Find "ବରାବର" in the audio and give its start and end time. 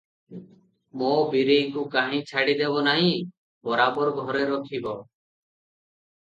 3.69-4.25